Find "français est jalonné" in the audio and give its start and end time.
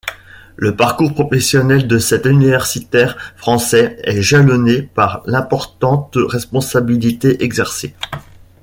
3.35-4.81